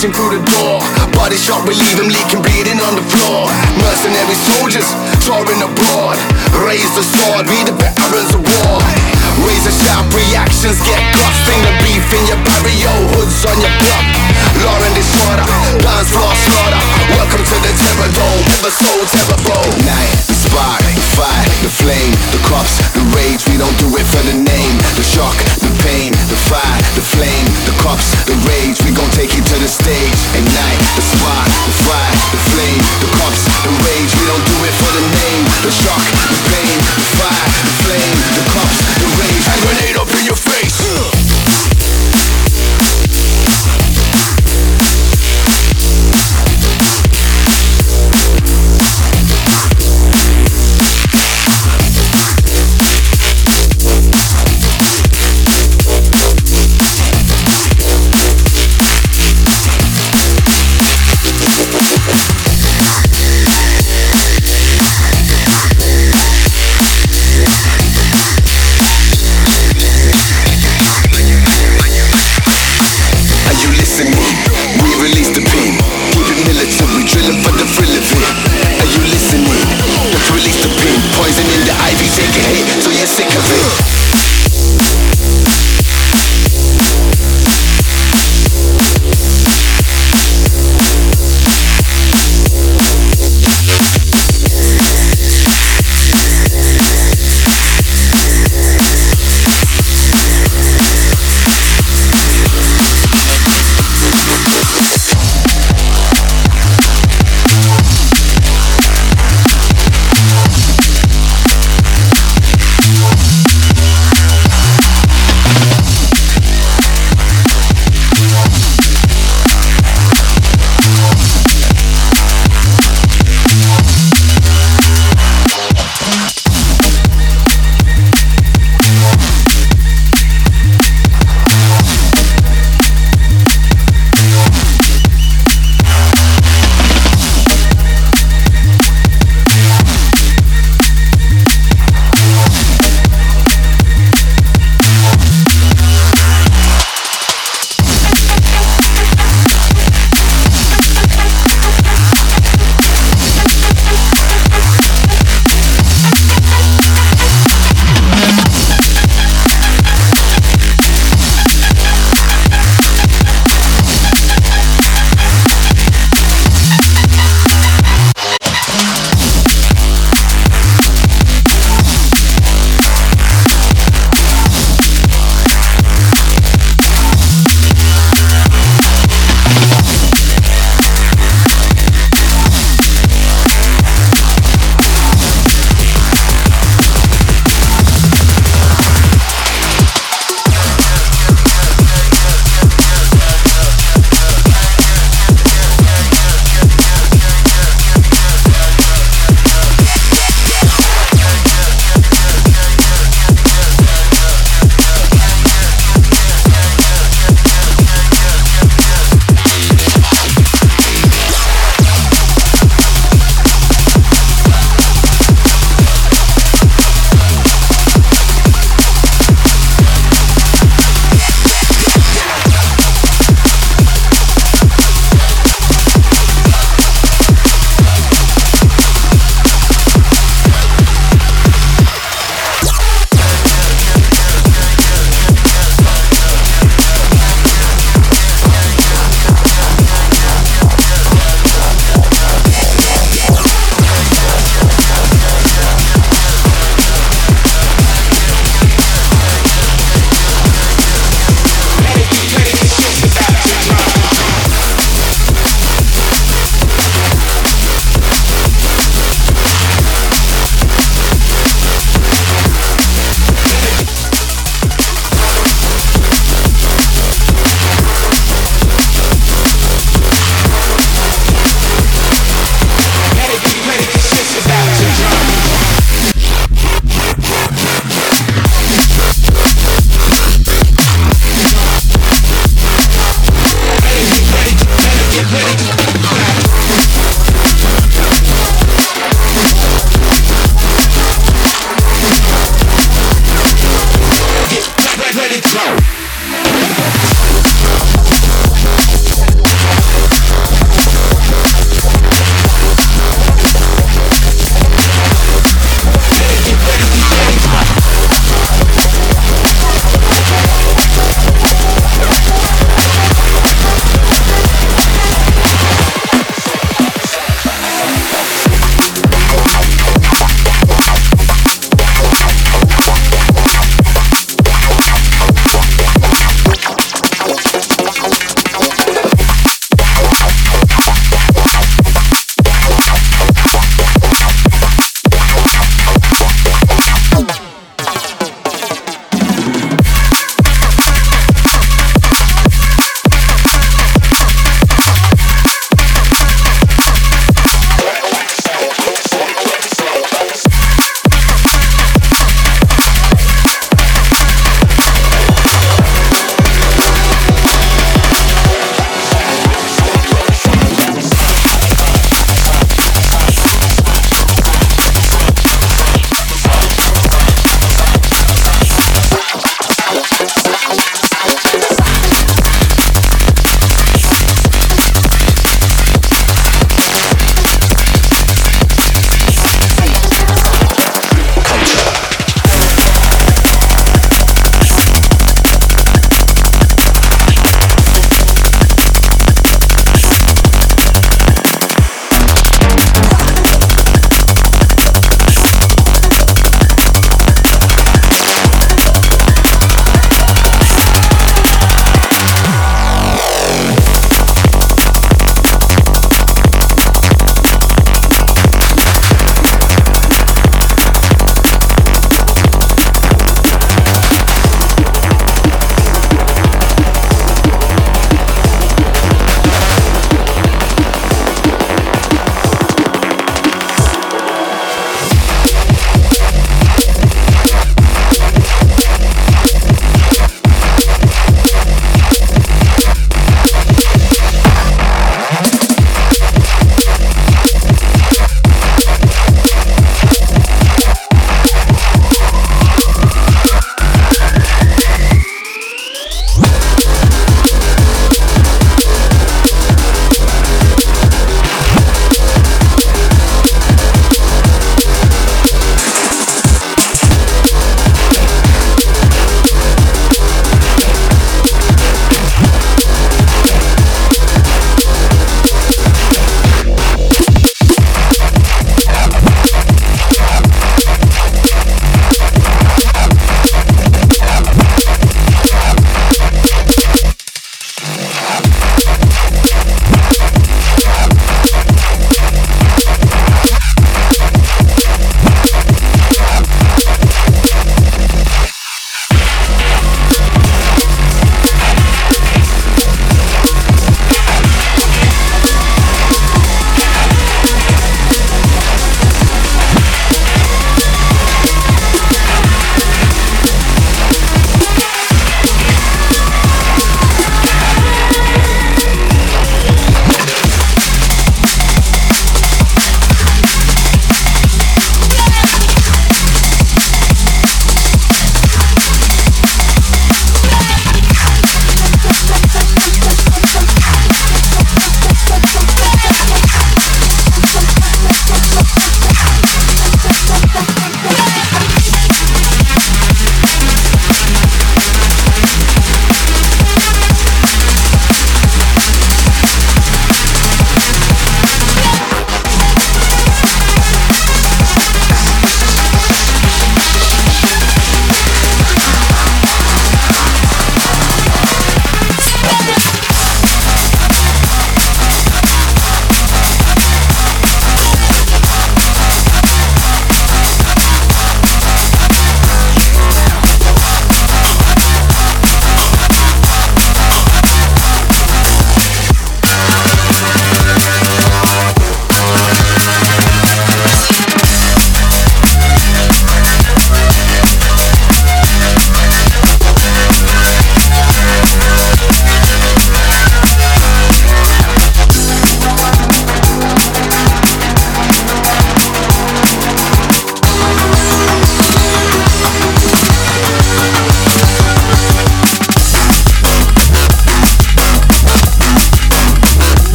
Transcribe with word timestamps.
Smashing 0.00 0.16
through 0.16 0.32
the 0.32 0.44
door. 0.56 0.80
Body 1.12 1.36
shot, 1.36 1.60
we 1.68 1.76
leave 1.76 2.00
them 2.00 2.08
leaking, 2.08 2.40
bleeding 2.40 2.80
on 2.80 2.96
the 2.96 3.04
floor. 3.04 3.44
Mercenary 3.84 4.32
soldiers, 4.48 4.88
touring 5.20 5.60
abroad. 5.60 6.16
Raise 6.64 6.88
the 6.96 7.04
sword, 7.04 7.44
be 7.44 7.60
the 7.68 7.76
veterans 7.76 8.32
of 8.32 8.40
war. 8.40 8.80
Raise 9.44 9.68
a 9.68 9.74
shout, 9.76 10.08
reactions 10.16 10.80
get. 10.88 11.04
Sting 11.44 11.60
the 11.68 11.74
beef 11.84 12.08
in 12.16 12.24
your 12.32 12.40
barrio, 12.48 12.96
hoods 13.12 13.44
on 13.44 13.60
your 13.60 13.74
block. 13.84 14.08
Law 14.64 14.80
and 14.88 14.96
disorder, 14.96 15.44
plans 15.84 16.08
floor 16.08 16.32
slaughter. 16.48 16.80
Welcome 17.20 17.44
to 17.44 17.56
the 17.60 17.72
terror 17.76 18.10
dome, 18.16 18.44
ever 18.56 18.72
so 18.72 18.88
terrible. 19.04 19.79
Take 29.78 30.09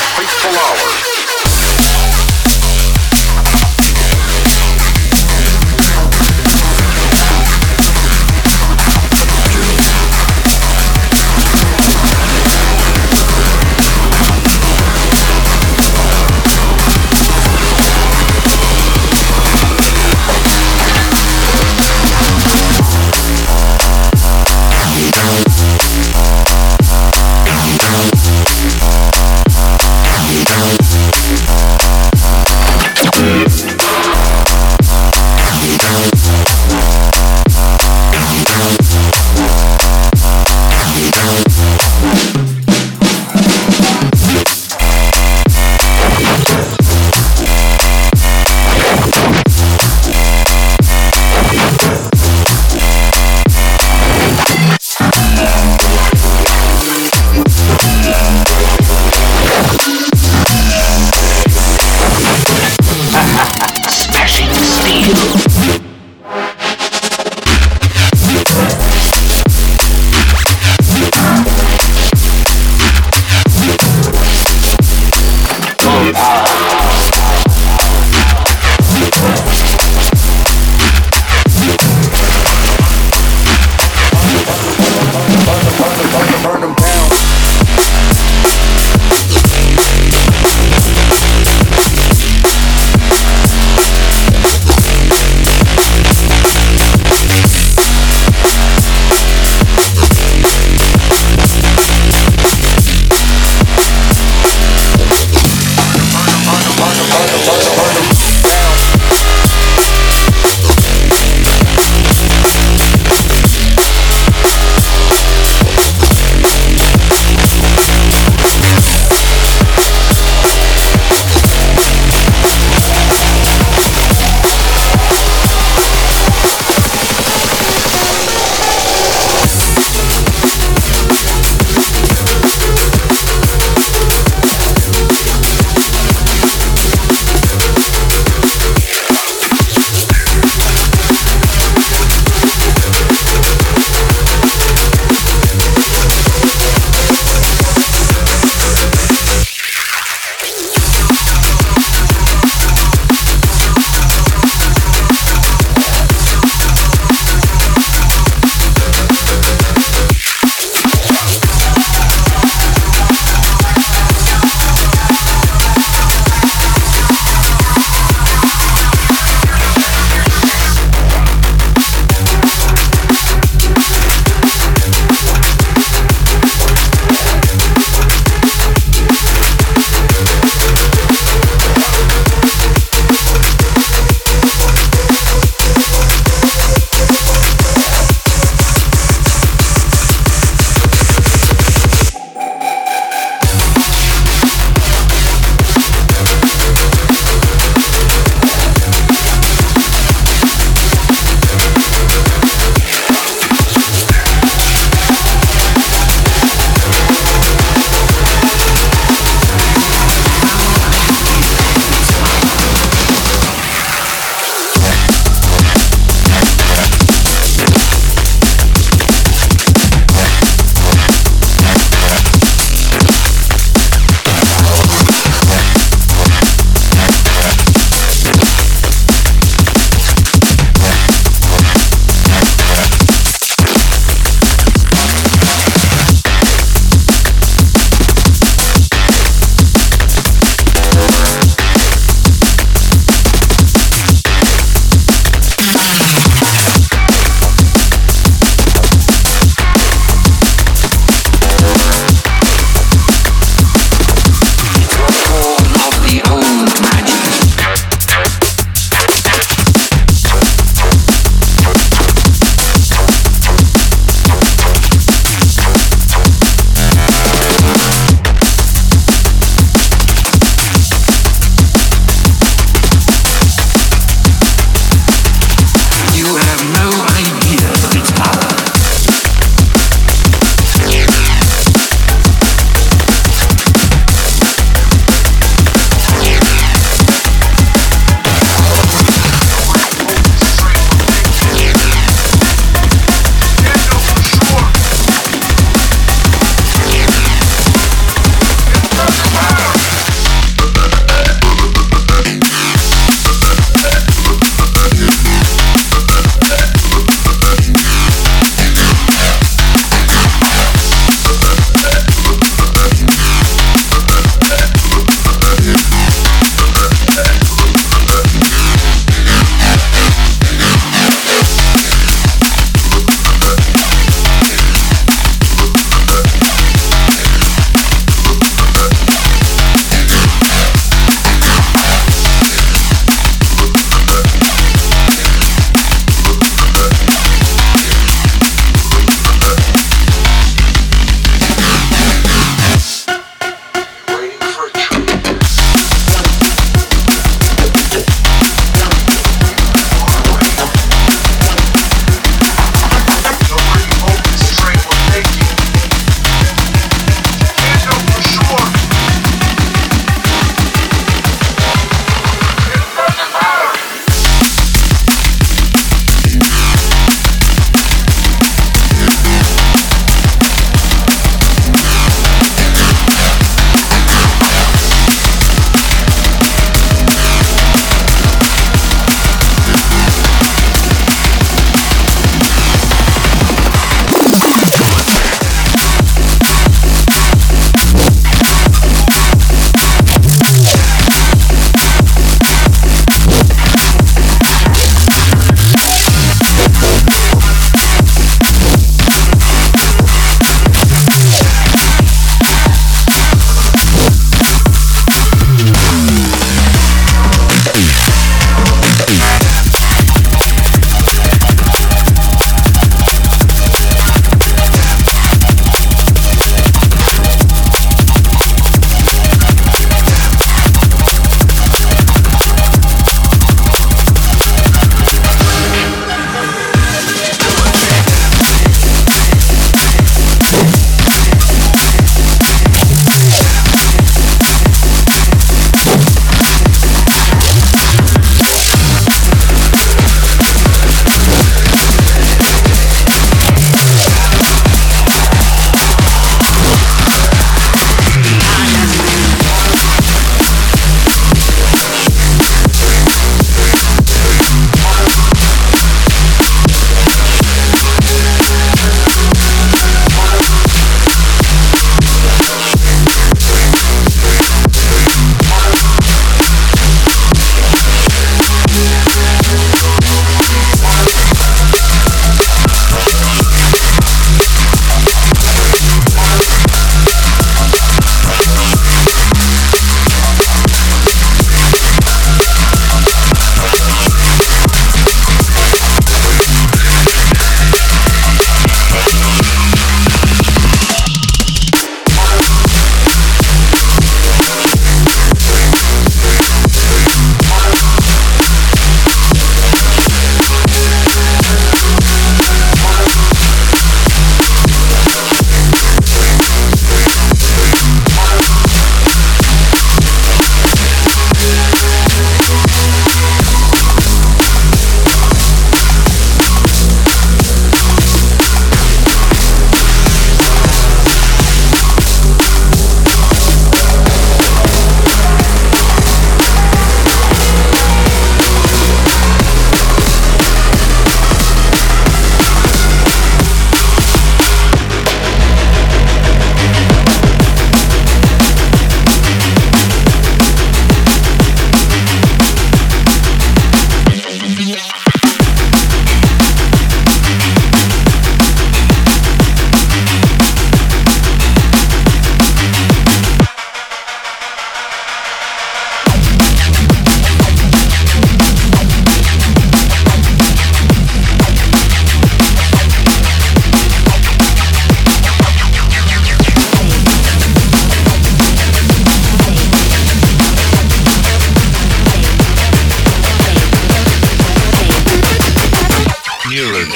Fateful 0.00 0.56
Hour. 0.56 1.09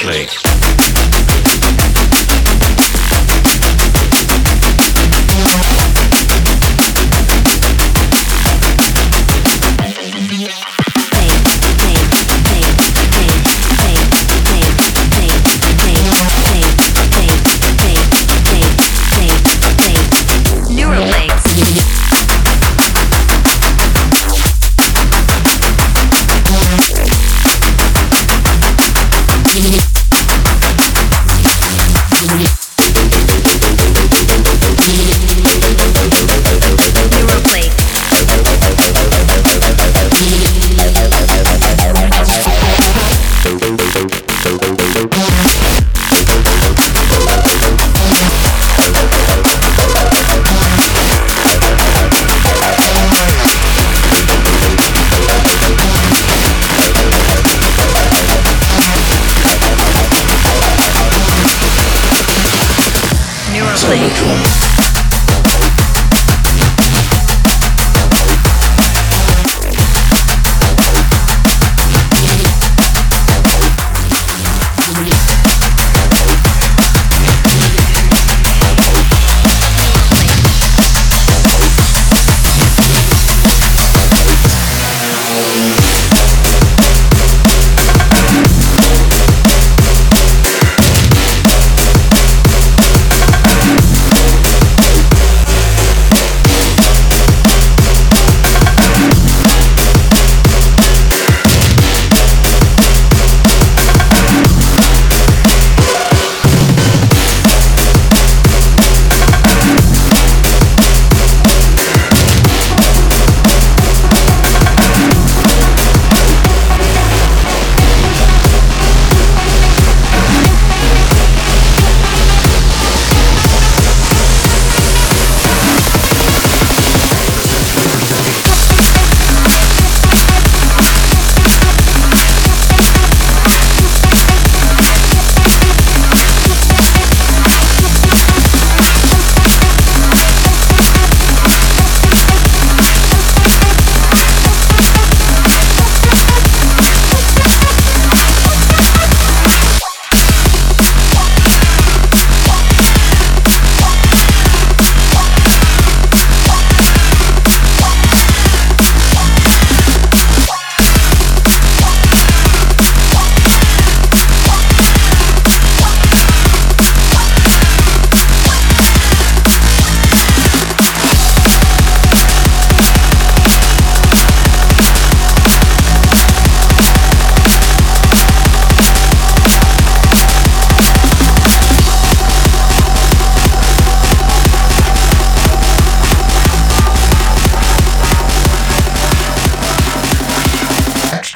Clay. 0.05 0.54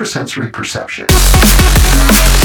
Extrasensory 0.09 0.49
perception. 0.49 2.38